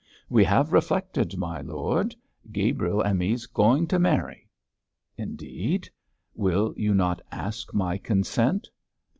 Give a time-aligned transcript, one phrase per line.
[0.29, 2.15] 'We have reflected, my lord.
[2.51, 4.49] Gabriel and me's going to marry.'
[5.15, 5.91] 'Indeed!
[6.33, 8.67] will you not ask my consent?'